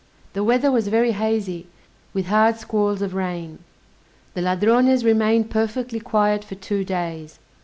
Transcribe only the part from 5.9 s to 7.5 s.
quiet for two days.